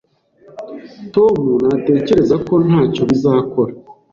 Tom 1.13 1.37
ntatekereza 1.63 2.35
ko 2.47 2.53
ntacyo 2.67 3.01
bizakora 3.09 3.73